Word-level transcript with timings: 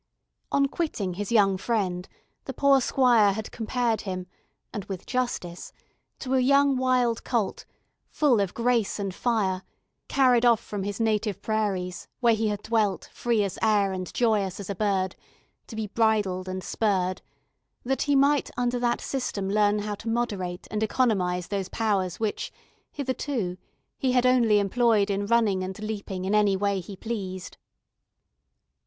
On 0.51 0.65
quitting 0.67 1.13
his 1.13 1.31
young 1.31 1.57
friend, 1.57 2.09
the 2.45 2.53
poor 2.55 2.81
squire 2.81 3.33
had 3.33 3.51
compared 3.51 4.01
him, 4.01 4.25
and 4.73 4.83
with 4.85 5.05
justice, 5.05 5.71
to 6.17 6.33
a 6.33 6.39
young 6.39 6.75
wild 6.75 7.23
colt, 7.23 7.65
full 8.09 8.39
of 8.39 8.55
grace 8.55 8.97
and 8.97 9.13
fire, 9.13 9.61
carried 10.07 10.43
off 10.43 10.59
from 10.59 10.81
his 10.81 10.99
native 10.99 11.39
prairies, 11.43 12.07
where 12.19 12.33
he 12.33 12.47
had 12.47 12.63
dwelt, 12.63 13.11
free 13.13 13.43
as 13.43 13.59
air, 13.61 13.93
and 13.93 14.11
joyous 14.11 14.59
as 14.59 14.71
a 14.71 14.75
bird, 14.75 15.15
to 15.67 15.75
be 15.75 15.85
bridled 15.85 16.49
and 16.49 16.63
spurred, 16.63 17.21
that 17.83 18.01
he 18.01 18.15
might 18.15 18.49
under 18.57 18.79
that 18.79 19.01
system 19.01 19.51
learn 19.51 19.77
how 19.77 19.93
to 19.93 20.09
moderate 20.09 20.67
and 20.71 20.81
economise 20.81 21.49
those 21.49 21.69
powers 21.69 22.19
which, 22.19 22.51
hitherto, 22.91 23.55
he 23.99 24.13
had 24.13 24.25
only 24.25 24.57
employed 24.57 25.11
in 25.11 25.27
running 25.27 25.63
and 25.63 25.77
leaping 25.77 26.25
in 26.25 26.33
any 26.33 26.57
way 26.57 26.79
he 26.79 26.95
pleased. 26.95 27.57